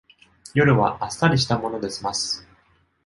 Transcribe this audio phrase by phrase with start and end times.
[0.55, 2.43] 夜はあっさりしたもので済ます